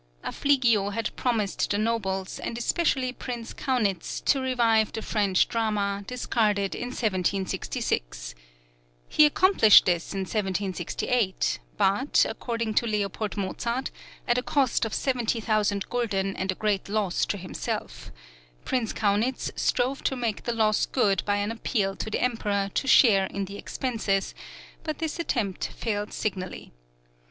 [0.23, 6.73] Affligio had promised the nobles, and especially Prince Kaunitz, to revive the French drama, discarded
[6.73, 8.33] in 1766.
[9.07, 13.11] He accomplished this in 1768, but, according to L.
[13.37, 13.91] Mozart,
[14.27, 18.11] at a cost of 70,000 gulden and a great loss to himself;
[18.65, 22.87] Prince Kaunitz strove to make the loss good by an appeal to the Emperor to
[22.87, 24.33] share in the expenses;
[24.83, 26.71] but this attempt failed signally.